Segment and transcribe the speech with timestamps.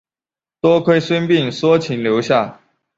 [0.61, 2.59] 多亏孙膑说情留下。